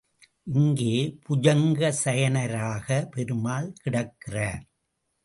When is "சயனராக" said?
2.03-2.87